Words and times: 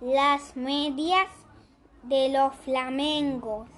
las 0.00 0.56
medias 0.56 1.28
de 2.02 2.28
los 2.28 2.54
flamencos. 2.56 3.68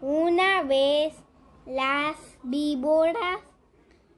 Una 0.00 0.62
vez 0.62 1.14
las 1.66 2.16
víboras 2.42 3.40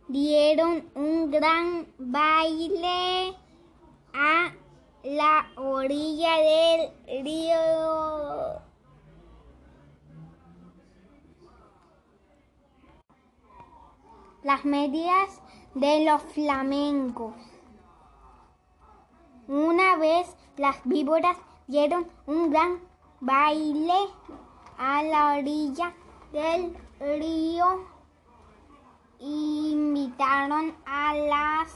dieron 0.06 0.88
un 0.94 1.30
gran 1.30 1.86
baile 1.98 3.36
a 4.14 4.52
la 5.02 5.46
orilla 5.56 6.36
del 6.36 7.24
río. 7.24 8.60
Las 14.44 14.64
medias 14.64 15.42
de 15.74 16.04
los 16.04 16.22
flamencos. 16.22 17.34
Una 19.48 19.96
vez 19.96 20.36
las 20.60 20.76
víboras 20.84 21.38
dieron 21.68 22.06
un 22.26 22.50
gran 22.50 22.80
baile 23.20 23.98
a 24.76 25.02
la 25.02 25.38
orilla 25.38 25.94
del 26.32 26.76
río. 27.00 27.86
Invitaron 29.20 30.74
a 30.84 31.14
las 31.14 31.72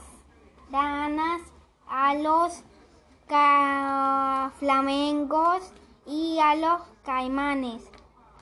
ranas, 0.71 1.41
a 1.87 2.13
los 2.13 2.63
flamencos 4.59 5.73
y 6.05 6.37
a 6.37 6.53
los 6.53 6.81
caimanes. 7.03 7.81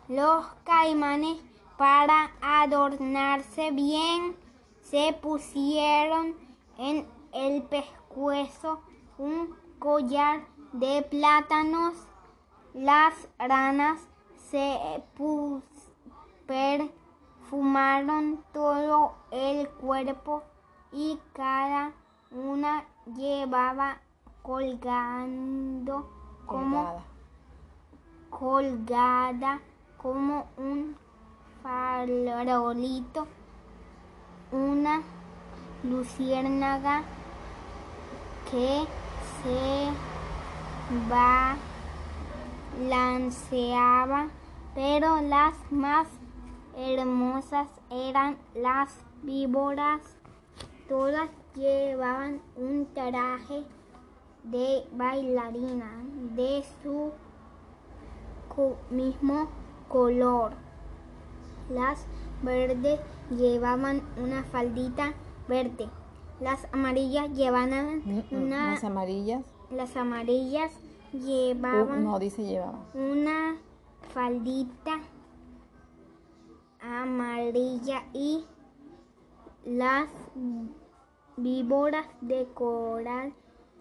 Los 0.09 0.45
caimanes 0.65 1.37
para 1.77 2.31
adornarse 2.41 3.71
bien 3.71 4.35
se 4.81 5.17
pusieron 5.21 6.35
en 6.77 7.07
el 7.31 7.63
pescuezo 7.63 8.81
un 9.17 9.62
collar 9.83 10.39
de 10.71 11.01
plátanos. 11.01 11.93
Las 12.73 13.13
ranas 13.37 13.99
se 14.49 14.79
perfumaron 16.47 18.41
todo 18.53 19.13
el 19.31 19.67
cuerpo 19.67 20.41
y 20.93 21.19
cada 21.33 21.91
una 22.31 22.85
llevaba 23.17 23.99
colgando 24.41 26.09
como 26.45 27.03
colgada, 28.29 29.59
como 29.97 30.47
un 30.55 30.95
farolito 31.61 33.27
una 34.53 35.01
luciérnaga 35.83 37.03
que 38.49 38.87
se 39.43 39.91
balanceaba, 42.79 44.29
pero 44.73 45.21
las 45.21 45.53
más 45.71 46.07
hermosas 46.77 47.67
eran 47.91 48.37
las 48.55 48.95
víboras. 49.21 50.01
Todas 50.87 51.29
llevaban 51.55 52.41
un 52.55 52.87
traje 52.93 53.63
de 54.43 54.85
bailarina 54.93 56.03
de 56.35 56.63
su 56.81 57.11
mismo 58.89 59.49
color. 59.87 60.53
Las 61.69 62.05
verdes 62.41 62.99
llevaban 63.29 64.01
una 64.17 64.43
faldita 64.43 65.13
verde. 65.47 65.89
Las 66.39 66.67
amarillas 66.73 67.31
llevaban 67.33 67.99
Mm, 68.05 68.23
mm, 68.31 68.43
una... 68.43 68.71
Las 68.71 68.83
amarillas. 68.83 69.43
Las 69.71 69.95
amarillas 69.95 70.71
Uh, 71.13 71.17
llevaban 71.19 72.03
no, 72.03 72.17
dice 72.19 72.43
llevaba. 72.43 72.79
una 72.95 73.57
faldita 74.13 74.99
amarilla 76.81 78.03
y 78.13 78.43
las 79.63 80.09
víboras 81.37 82.07
de 82.21 82.45
coral 82.53 83.33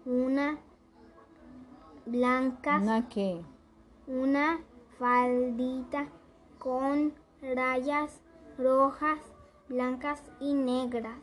una 0.05 0.57
blanca 2.05 2.77
¿Una 2.77 3.09
qué? 3.09 3.41
una 4.07 4.59
faldita 4.99 6.07
con 6.59 7.13
rayas 7.41 8.21
rojas, 8.57 9.19
blancas 9.69 10.21
y 10.39 10.53
negras. 10.53 11.17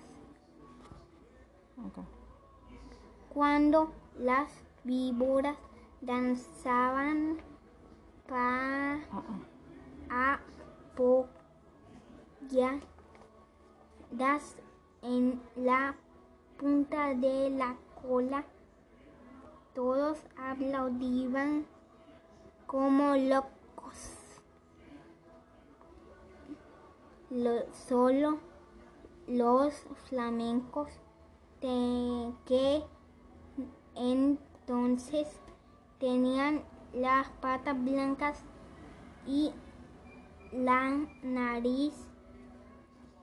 Cuando 3.32 3.92
las 4.18 4.50
víboras 4.84 5.56
danzaban 6.00 7.38
pa 8.28 8.98
ah. 10.10 10.40
apoyadas 10.94 11.36
en 15.02 15.40
la 15.56 15.94
punta 16.58 17.14
de 17.14 17.50
la 17.50 17.76
cola, 18.02 18.44
todos 19.74 20.18
aplaudían 20.36 21.66
como 22.66 23.14
locos. 23.16 24.16
Lo- 27.30 27.72
solo 27.72 28.38
los 29.26 29.86
flamencos 30.08 30.90
te- 31.60 32.32
que 32.46 32.82
entonces 33.94 35.28
tenían 35.98 36.62
las 36.92 37.28
patas 37.40 37.82
blancas 37.84 38.42
y 39.26 39.52
la 40.52 41.06
nariz 41.22 41.94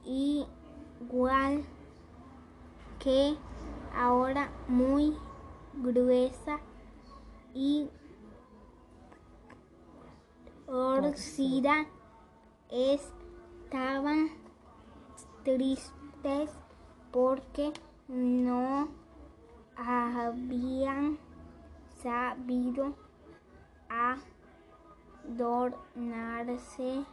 igual 0.06 1.66
que 3.00 3.36
ahora 3.96 4.52
muy 4.68 5.16
gruesa 5.76 6.60
y 7.54 7.90
torcida. 10.66 11.88
Estaban 12.70 14.30
tristes 15.44 16.52
porque 17.12 17.72
no 18.08 18.88
habían 19.76 21.18
sabido 22.02 22.96
adornarse 25.26 27.04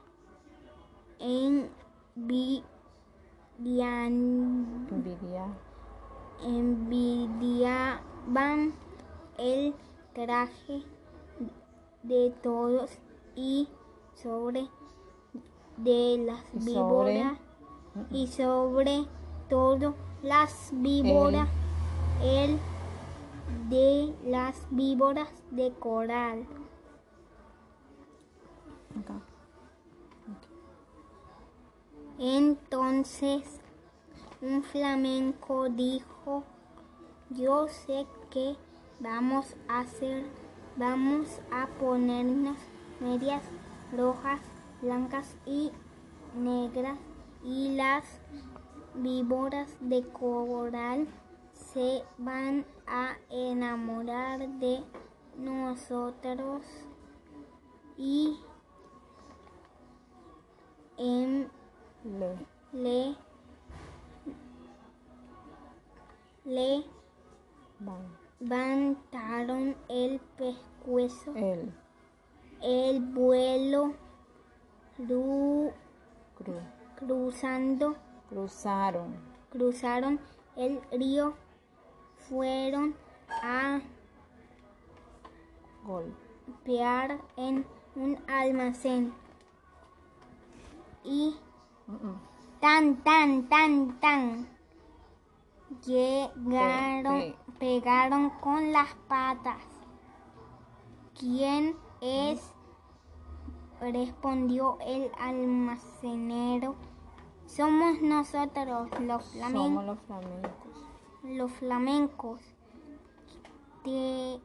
envidian- 1.18 2.62
Envidia. 4.90 5.46
envidiaban 6.42 8.72
el 9.38 9.74
traje 10.14 10.82
de 12.02 12.30
todos 12.42 12.98
y 13.34 13.68
sobre 14.14 14.68
de 15.78 16.18
las 16.24 16.44
Y 16.54 16.60
sobre- 16.60 17.14
víboras 17.14 17.38
y 18.10 18.26
sobre 18.28 19.06
todo 19.48 19.94
las 20.24 20.70
víboras 20.72 21.48
el 22.22 22.58
de 23.68 24.14
las 24.24 24.66
víboras 24.70 25.28
de 25.50 25.70
coral 25.72 26.46
Acá. 28.98 29.20
Entonces 32.18 33.60
un 34.40 34.62
flamenco 34.62 35.68
dijo, 35.68 36.44
yo 37.28 37.68
sé 37.68 38.06
que 38.30 38.56
vamos 39.00 39.56
a 39.68 39.80
hacer, 39.80 40.24
vamos 40.76 41.40
a 41.50 41.66
ponernos 41.78 42.56
medias 42.98 43.42
rojas, 43.92 44.40
blancas 44.80 45.36
y 45.44 45.70
negras 46.34 46.98
y 47.44 47.76
las 47.76 48.04
víboras 48.94 49.76
de 49.80 50.02
coral 50.08 51.06
se 51.52 52.02
van 52.18 52.64
a 52.86 53.16
enamorar 53.30 54.48
de 54.58 54.82
nosotros 55.38 56.62
y 57.96 58.38
en 60.96 61.50
Le. 62.04 62.36
le 62.72 63.16
le 66.44 66.84
Van. 67.80 68.24
levantaron 68.40 69.76
el 69.88 70.20
pescuezo, 70.36 71.34
El. 71.34 71.72
el 72.60 73.00
vuelo 73.00 73.94
Cru. 74.96 75.72
cruzando, 76.96 77.96
Cruzaron. 78.34 79.14
cruzaron 79.50 80.18
el 80.56 80.80
río, 80.90 81.34
fueron 82.28 82.96
a 83.28 83.80
Golpear. 85.84 87.20
en 87.36 87.64
un 87.94 88.18
almacén. 88.26 89.14
Y 91.04 91.36
tan, 92.60 92.96
tan, 93.04 93.48
tan, 93.48 94.00
tan. 94.00 94.48
Llegaron, 95.86 97.20
Pe- 97.20 97.36
pegaron 97.60 98.30
con 98.40 98.72
las 98.72 98.92
patas. 99.06 99.62
¿Quién 101.16 101.76
es? 102.00 102.52
Respondió 103.80 104.78
el 104.80 105.12
almacenero. 105.20 106.74
Somos 107.46 108.00
nosotros, 108.02 108.88
los 109.00 109.24
Somos 109.24 109.32
flamencos. 109.32 109.84
los 109.86 109.98
flamencos. 110.00 110.52
Los 111.24 111.52
flamencos. 111.52 112.40
Tie- 113.84 114.40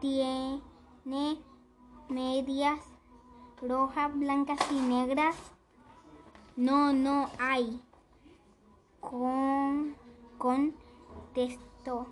Tiene 0.00 1.40
medias 2.08 2.78
rojas, 3.60 4.16
blancas 4.16 4.58
y 4.70 4.80
negras. 4.80 5.34
No, 6.56 6.92
no 6.92 7.28
hay. 7.40 7.82
Con, 9.00 9.94
contestó 10.38 12.06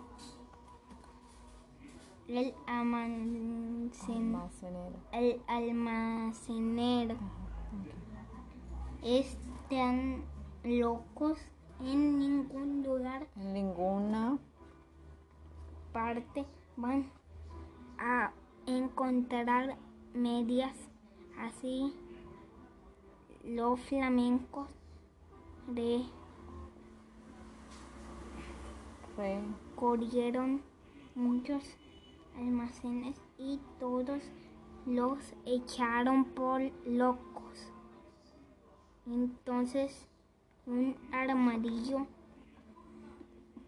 el 2.27 2.53
almacen- 2.65 3.91
Almacenero. 4.09 4.97
el 5.13 5.41
almacenero. 5.47 7.15
Están 9.69 10.23
locos 10.63 11.37
en 11.81 12.19
ningún 12.19 12.83
lugar 12.83 13.27
En 13.35 13.51
ninguna 13.51 14.37
parte 15.91 16.45
van 16.77 17.11
a 17.97 18.31
encontrar 18.65 19.75
medias 20.13 20.73
así 21.37 21.93
los 23.43 23.77
flamencos 23.81 24.69
re, 25.75 26.05
recorrieron 29.17 30.61
muchos 31.13 31.75
almacenes 32.37 33.19
y 33.37 33.59
todos 33.81 34.23
los 34.85 35.19
echaron 35.45 36.23
por 36.23 36.61
locos. 36.85 37.36
Entonces 39.07 40.05
un 40.65 40.95
armadillo 41.13 42.07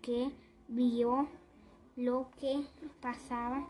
que 0.02 0.32
vio 0.68 1.28
lo 1.96 2.30
que 2.40 2.66
pasaba 3.02 3.66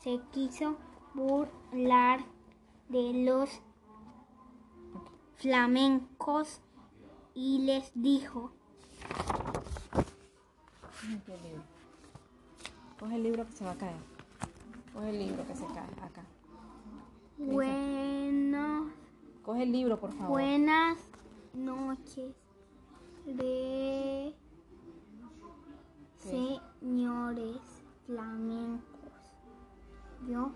se 0.00 0.20
quiso 0.32 0.76
burlar 1.14 2.20
de 2.90 3.24
los 3.24 3.60
flamencos 5.36 6.60
y 7.34 7.60
les 7.60 7.90
dijo, 7.94 8.52
¿Qué 11.26 11.36
libro? 11.38 11.62
Coge 12.98 13.16
el 13.16 13.22
libro 13.22 13.46
que 13.46 13.52
se 13.52 13.64
va 13.64 13.72
a 13.72 13.76
caer. 13.76 13.96
Coge 14.92 15.10
el 15.10 15.18
libro 15.18 15.46
que 15.46 15.54
se 15.54 15.66
cae 15.66 15.90
acá. 16.02 16.24
buenos 17.38 18.13
Coge 19.44 19.62
el 19.64 19.72
libro, 19.72 20.00
por 20.00 20.10
favor. 20.12 20.30
Buenas 20.30 20.98
noches, 21.52 22.34
de 23.26 24.34
¿Qué? 26.22 26.60
señores 26.80 27.60
flamencos. 28.06 28.94
Yo 30.26 30.50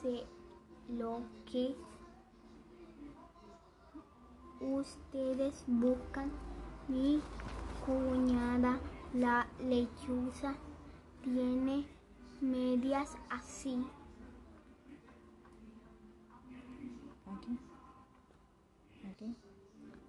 sé 0.00 0.24
lo 0.88 1.20
que 1.50 1.76
ustedes 4.60 5.64
buscan. 5.66 6.30
Mi 6.88 7.20
cuñada, 7.86 8.78
la 9.14 9.46
lechuza, 9.58 10.54
tiene 11.22 11.86
medias 12.40 13.16
así. 13.30 13.86
Aquí. 17.26 17.58
Aquí. 19.10 19.36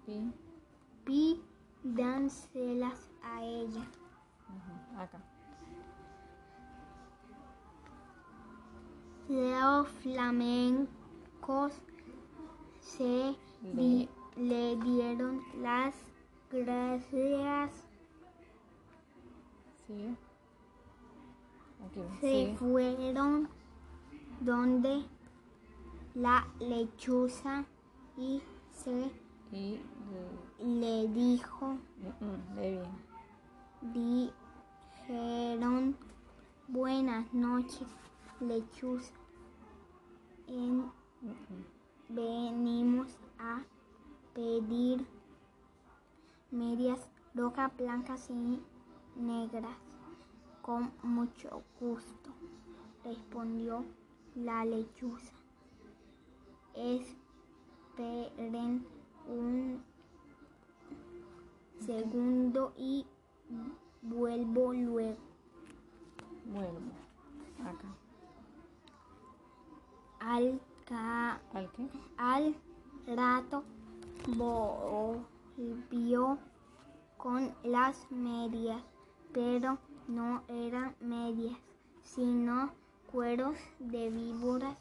Pi. 0.06 0.34
Pídanselas 1.84 3.10
a 3.24 3.44
ella. 3.44 3.86
Acá. 4.98 5.19
Los 9.30 9.88
flamencos 9.88 11.74
se 12.80 13.36
di- 13.62 14.07
le 14.36 14.75
dieron 14.78 15.42
las 15.62 15.96
gracias, 16.51 17.72
se 22.19 22.56
fueron 22.58 23.50
donde 24.42 25.04
la 26.13 26.48
lechuza 26.60 27.66
y 28.18 28.42
se 28.72 29.12
Y. 29.56 29.80
le 30.60 31.07
dijo, 31.07 31.66
mm, 31.66 32.25
mm, 32.25 32.56
bien. 32.60 32.84
dijeron 35.07 35.96
buenas 36.68 37.34
noches 37.34 37.88
lechuza. 38.42 39.13
En 40.48 40.81
mm. 40.81 40.92
venimos 42.10 43.18
a 43.40 43.63
pedir 44.34 45.07
medias 46.51 47.10
rojas, 47.34 47.72
blancas 47.78 48.30
y 48.30 48.62
negras. 49.16 49.78
Con 50.62 50.92
mucho 51.04 51.63
gusto, 51.80 52.30
respondió 53.06 53.86
la 54.36 54.66
lechuza. 54.66 55.31
Esperen 56.74 58.86
un 59.27 59.81
segundo 61.80 62.74
y 62.77 63.06
vuelvo 64.01 64.74
luego. 64.74 65.18
Vuelvo. 66.45 66.92
Acá. 67.63 67.88
Al 70.20 70.60
ca- 70.86 71.41
¿Al 71.53 71.72
qué? 71.72 71.88
Al 72.17 72.55
rato 73.08 73.63
volvió 74.38 76.38
con 77.17 77.53
las 77.63 78.10
medias, 78.12 78.82
pero 79.34 79.77
no 80.08 80.44
eran 80.48 80.96
medias, 81.00 81.58
sino 82.03 82.72
cueros 83.12 83.55
de 83.79 84.10
víboras 84.10 84.77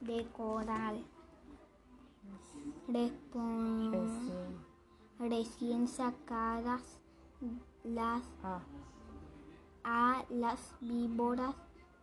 de 0.00 0.26
coral. 0.36 1.04
Recién. 2.92 4.60
recién 5.20 5.86
sacadas 5.86 6.82
las 7.84 8.22
Ah. 8.42 8.60
a 9.84 10.24
las 10.28 10.74
víboras 10.80 11.54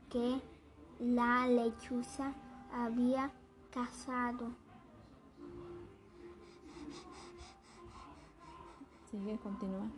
que 0.09 0.41
la 0.99 1.45
lechuza 1.47 2.33
había 2.71 3.31
cazado. 3.69 4.51
Sigue, 9.11 9.37
continúa. 9.39 9.89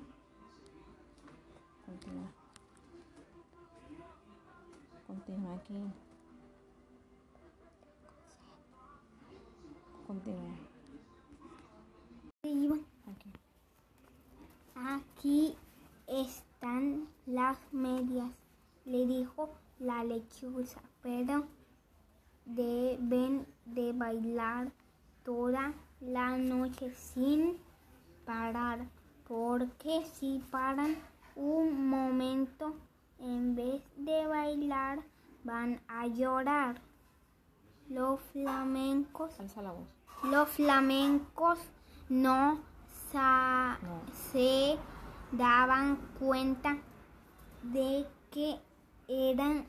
Continúa. 1.85 2.31
Continúa 5.07 5.55
aquí. 5.55 5.83
Continúa. 10.07 10.68
Aquí. 12.49 13.29
Aquí 14.73 15.55
están 16.07 17.07
las 17.27 17.59
medias, 17.71 18.31
le 18.85 19.05
dijo 19.05 19.51
la 19.77 20.03
lechuza, 20.03 20.81
pero 21.03 21.45
deben 22.45 23.45
de 23.65 23.93
bailar 23.93 24.71
toda 25.23 25.73
la 26.01 26.37
noche 26.37 26.91
sin 26.95 27.55
parar, 28.25 28.79
porque 29.27 30.03
si 30.15 30.43
paran 30.49 30.95
un 31.35 31.87
momento, 31.87 32.73
en 33.19 33.53
vez 33.53 33.83
de 33.95 34.25
bailar, 34.25 35.03
van 35.43 35.81
a 35.87 36.07
llorar. 36.07 36.81
Los 37.89 38.19
flamencos 38.21 39.39
Alza 39.39 39.61
la 39.61 39.71
voz. 39.71 39.87
los 40.23 40.49
flamencos 40.49 41.59
no, 42.09 42.59
sa- 43.11 43.77
No. 43.81 44.01
se 44.31 44.77
daban 45.31 45.97
cuenta 46.19 46.77
de 47.63 48.05
que 48.31 48.59
eran 49.07 49.65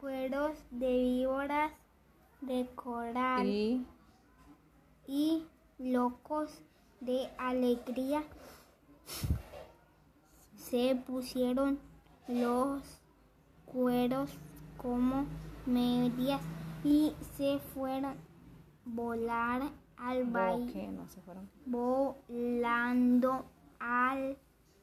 cueros 0.00 0.52
de 0.70 0.88
víboras 0.98 1.72
de 2.40 2.66
coral 2.74 3.46
Y 3.46 3.86
y 5.06 5.46
locos 5.78 6.62
de 7.00 7.28
alegría 7.38 8.22
se 10.56 10.94
pusieron 11.06 11.78
los 12.28 12.82
cueros 13.66 14.30
como 14.76 15.26
medias 15.66 16.40
y 16.84 17.12
se 17.36 17.58
fueron 17.74 18.14
volar 18.84 19.62
al 20.02 20.24
baile. 20.24 20.88
no 20.88 21.06
se 21.08 21.20
fueron. 21.20 21.48
volando 21.66 23.44
al 23.78 24.38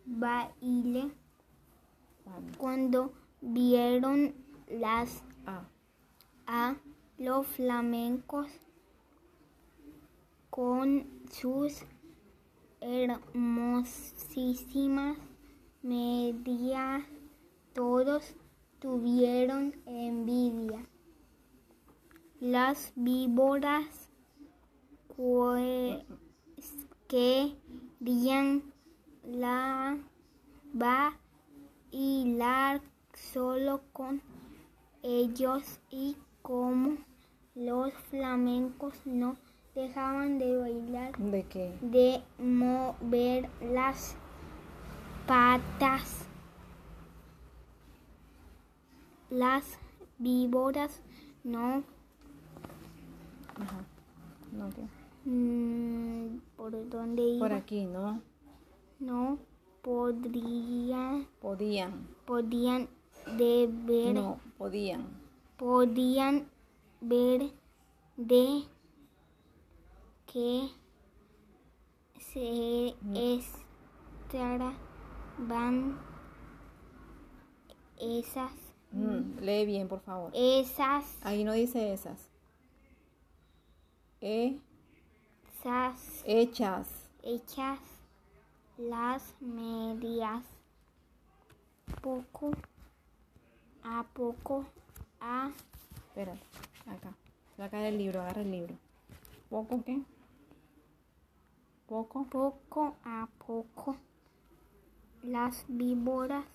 baile. 0.05 1.11
Cuando 2.57 3.11
vieron 3.41 4.35
las 4.67 5.23
Ah, 5.45 5.63
a 6.45 6.75
los 7.17 7.47
flamencos 7.47 8.51
con 10.49 11.07
sus 11.31 11.83
hermosísimas 12.81 15.17
medias 15.81 17.05
todos 17.73 18.35
tuvieron 18.79 19.75
envidia. 19.85 20.85
Las 22.39 22.93
víboras 22.95 24.08
cue- 25.19 26.05
querían 27.09 28.63
la 29.25 29.97
bailar 31.91 32.79
solo 33.13 33.81
con 33.91 34.21
ellos 35.03 35.81
y 35.89 36.15
como 36.41 36.95
los 37.53 37.93
flamencos 38.09 38.93
no 39.05 39.35
dejaban 39.75 40.39
de 40.39 40.55
bailar, 40.55 41.17
¿de 41.17 41.43
qué? 41.43 41.77
de 41.81 42.23
mover 42.41 43.49
las 43.61 44.15
patas, 45.27 46.25
las 49.29 49.77
víboras 50.17 51.01
no, 51.43 51.83
Ajá. 53.57 53.83
No. 54.53 54.69
Mm, 55.25 56.39
por 56.55 56.71
dónde 56.89 57.23
iba, 57.23 57.47
Por 57.47 57.53
aquí, 57.53 57.85
¿no? 57.85 58.21
no 58.99 59.37
podrían, 59.81 61.27
Podían. 61.41 62.07
podían 62.25 62.87
de 63.37 63.69
ver 63.87 64.15
No, 64.15 64.39
podían. 64.57 65.05
podían 65.57 66.47
ver 67.01 67.51
de 68.17 68.63
que 70.25 70.69
se 72.19 72.95
estaban 74.27 74.75
esas 77.99 78.51
Mm, 78.91 79.39
lee 79.41 79.65
bien, 79.65 79.87
por 79.87 79.99
favor. 80.01 80.31
esas 80.33 81.05
Ahí 81.21 81.43
no 81.43 81.53
dice 81.53 81.93
esas. 81.93 82.27
E, 84.21 84.59
hechas. 86.25 87.09
hechas 87.23 87.79
las 88.77 89.35
medias 89.41 90.43
poco 92.01 92.51
a 93.83 94.05
poco 94.13 94.65
a 95.19 95.51
Espérate, 96.07 96.39
acá. 96.85 97.13
Se 97.55 97.61
va 97.61 97.65
a 97.65 97.69
caer 97.69 97.93
el 97.93 97.97
libro, 97.97 98.21
agarra 98.21 98.41
el 98.41 98.51
libro. 98.51 98.75
¿Poco 99.49 99.83
qué? 99.83 100.01
Poco. 101.87 102.25
poco 102.25 102.95
a 103.03 103.27
poco 103.45 103.97
las 105.23 105.65
víboras 105.67 106.45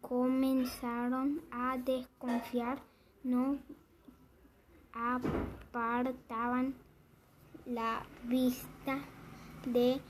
comenzaron 0.00 1.40
a 1.50 1.78
desconfiar, 1.78 2.82
no 3.22 3.56
apartaban 4.92 6.74
la 7.66 8.04
vista 8.24 8.98
de 9.66 10.00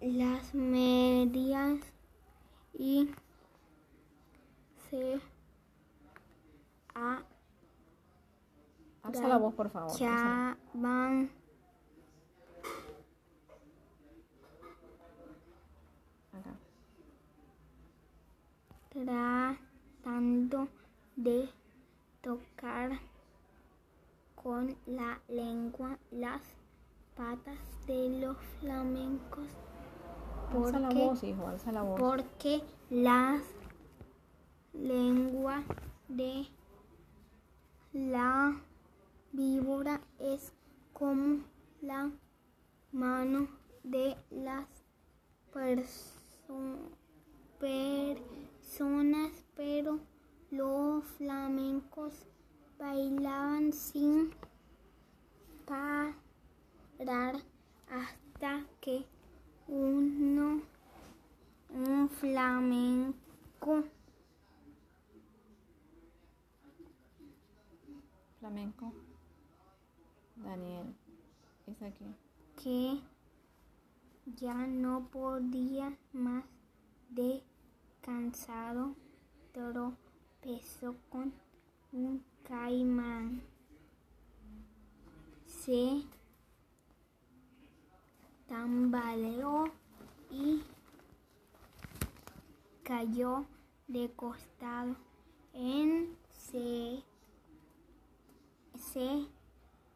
las 0.00 0.54
medias 0.54 1.80
y 2.74 3.10
se 4.88 5.20
Alza 9.02 9.28
la 9.28 9.38
voz, 9.38 9.54
por 9.54 9.70
favor. 9.70 9.90
agachaban 9.90 11.30
Acá. 16.32 16.54
tratando 18.90 20.68
de 21.16 21.48
tocar 22.20 23.00
con 24.42 24.76
la 24.86 25.20
lengua 25.28 25.98
las 26.10 26.59
patas 27.20 27.58
de 27.86 28.08
los 28.18 28.36
flamencos 28.60 29.44
Alza 30.54 30.78
la 30.80 30.88
porque, 30.88 31.04
voz, 31.04 31.22
hijo, 31.22 31.46
alza 31.46 31.70
la 31.70 31.82
voz. 31.82 32.00
porque 32.00 32.62
las 32.88 33.42
lengua 34.72 35.62
de 36.08 36.46
la 37.92 38.58
víbora 39.32 40.00
es 40.18 40.54
como 40.94 41.40
la 41.82 42.10
mano 42.90 43.48
de 43.84 44.16
las 44.30 44.66
perso- 45.52 46.88
personas, 47.58 49.30
pero 49.54 50.00
los 50.50 51.04
flamencos 51.04 52.14
bailaban 52.78 53.74
sin 53.74 54.30
hasta 57.88 58.66
que 58.80 59.04
uno, 59.68 60.60
un 61.70 62.08
flamenco 62.08 63.84
Flamenco. 68.40 68.90
Daniel. 70.36 70.94
Es 71.66 71.82
aquí. 71.82 72.06
que 72.56 73.00
ya 74.36 74.54
no 74.66 75.08
podía 75.12 75.94
más 76.14 76.44
de 77.10 77.42
cansado 78.00 78.96
tropezó 79.52 80.96
con 81.10 81.34
un 81.92 82.24
caimán. 82.44 83.42
Se 85.44 86.02
tambaleó 88.50 89.64
y 90.28 90.60
cayó 92.82 93.44
de 93.86 94.10
costado 94.16 94.96
en 95.54 96.16
se, 96.28 97.04
se 98.74 99.28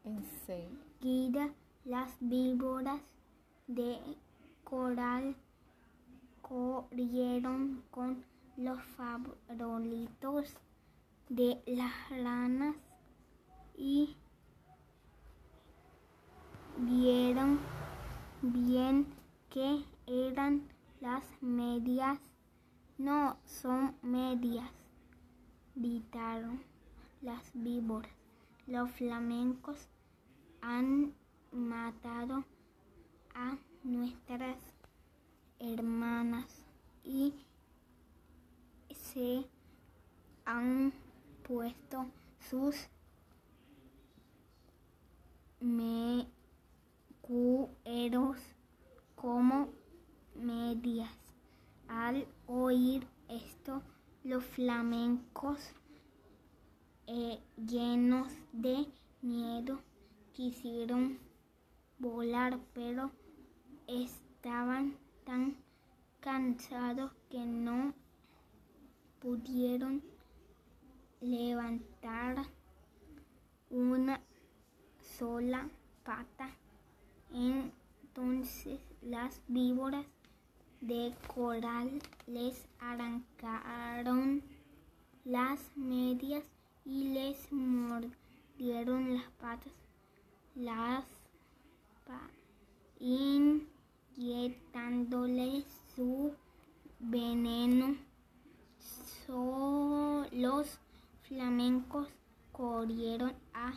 En 0.05 0.23
seis. 0.45 0.69
Guida 1.01 1.49
las 1.83 2.15
víboras 2.21 3.01
de 3.67 3.99
coral 4.63 5.35
corrieron 6.41 7.83
con 7.91 8.23
los 8.55 8.81
favoritos 8.95 10.55
de 11.27 11.61
las 11.65 11.91
ranas 12.09 12.77
y 13.75 14.15
vieron 16.77 17.59
bien 18.53 19.07
que 19.49 19.83
eran 20.05 20.67
las 21.01 21.23
medias. 21.41 22.19
No 22.97 23.37
son 23.45 23.95
medias, 24.01 24.69
gritaron 25.75 26.61
las 27.21 27.51
víboras. 27.53 28.11
Los 28.67 28.89
flamencos 28.91 29.89
han 30.61 31.13
matado 31.51 32.45
a 33.33 33.57
nuestras 33.83 34.57
hermanas 35.59 36.63
y 37.03 37.33
se 38.91 39.45
han 40.45 40.93
puesto 41.43 42.05
sus 42.49 42.87
me 45.65 46.27
cueros 47.21 48.37
como 49.15 49.69
medias. 50.35 51.09
Al 51.87 52.27
oír 52.45 53.07
esto, 53.27 53.81
los 54.23 54.44
flamencos 54.55 55.59
eh, 57.07 57.39
llenos 57.57 58.31
de 58.53 58.87
miedo, 59.21 59.81
quisieron 60.31 61.19
volar, 61.99 62.57
pero 62.73 63.11
estaban 63.85 64.95
tan 65.25 65.57
cansados 66.21 67.11
que 67.29 67.39
no 67.39 67.93
pudieron 69.19 70.01
levantar 71.19 72.45
una 73.69 74.21
sola 75.17 75.69
pata. 76.05 76.49
Entonces 77.33 78.79
las 79.01 79.41
víboras 79.49 80.05
de 80.87 81.13
coral 81.33 81.89
les 82.27 82.67
arrancaron 82.79 84.43
las 85.23 85.59
medias 85.75 86.43
y 86.85 87.09
les 87.13 87.51
mordieron 87.51 89.15
las 89.15 89.29
patas, 89.41 89.73
las 90.53 91.03
pa- 92.05 92.29
su 95.95 96.33
veneno. 96.99 97.95
So- 99.25 100.27
los 100.31 100.77
flamencos 101.23 102.07
corrieron 102.51 103.33
a 103.53 103.73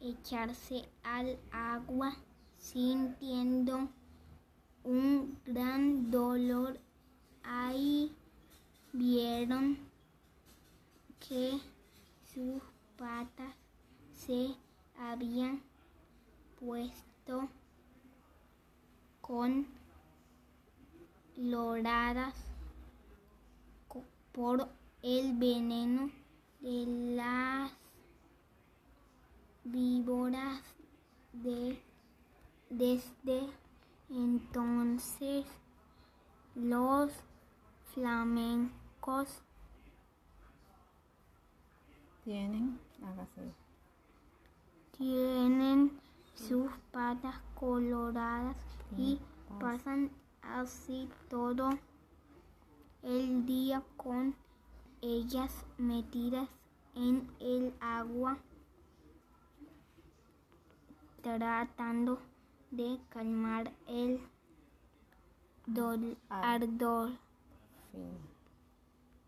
echarse 0.00 0.88
al 1.02 1.36
agua 1.50 2.14
sintiendo 2.58 3.88
un 4.84 5.38
gran 5.46 5.73
dolor. 6.14 6.78
Ahí 7.42 8.14
vieron 8.92 9.76
que 11.18 11.58
sus 12.32 12.62
patas 12.96 13.52
se 14.12 14.54
habían 14.96 15.60
puesto 16.60 17.48
con 19.20 19.66
loradas 21.36 22.34
por 24.30 24.68
el 25.02 25.36
veneno 25.36 26.10
de 26.60 26.86
las 27.16 27.72
víboras 29.64 30.60
de 31.32 31.82
desde 32.70 33.48
entonces 34.10 35.44
los 36.54 37.12
flamencos 37.92 39.42
Tienen, 42.24 42.80
hágase. 43.02 43.52
tienen 44.96 46.00
sus 46.34 46.70
patas 46.90 47.34
coloradas 47.54 48.56
y 48.96 49.20
pasan 49.60 50.10
así 50.40 51.08
todo 51.28 51.70
el 53.02 53.44
día 53.44 53.82
con 53.98 54.34
ellas 55.02 55.66
metidas 55.76 56.48
en 56.94 57.30
el 57.40 57.74
agua 57.80 58.38
tratando 61.22 62.18
de 62.70 62.98
calmar 63.10 63.70
el 63.86 64.20
dor, 65.66 65.98
ardor. 66.30 67.10
Fim. 67.92 68.33